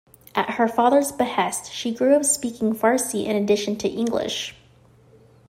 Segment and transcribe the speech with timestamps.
[0.33, 4.55] At her father's behest, she grew up speaking Farsi, in addition to English.